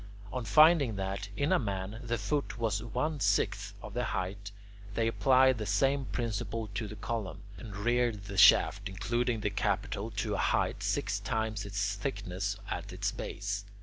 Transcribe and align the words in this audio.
On 0.33 0.45
finding 0.45 0.95
that, 0.95 1.29
in 1.37 1.51
a 1.51 1.59
man, 1.59 2.01
the 2.03 2.17
foot 2.17 2.57
was 2.57 2.81
one 2.81 3.19
sixth 3.19 3.75
of 3.83 3.93
the 3.93 4.05
height, 4.05 4.51
they 4.95 5.07
applied 5.07 5.59
the 5.59 5.67
same 5.67 6.05
principle 6.05 6.71
to 6.73 6.87
the 6.87 6.95
column, 6.95 7.41
and 7.55 7.75
reared 7.77 8.23
the 8.23 8.35
shaft, 8.39 8.89
including 8.89 9.41
the 9.41 9.51
capital, 9.51 10.09
to 10.09 10.33
a 10.33 10.37
height 10.39 10.81
six 10.81 11.19
times 11.19 11.67
its 11.67 11.93
thickness 11.93 12.57
at 12.71 12.91
its 12.91 13.11
base. 13.11 13.63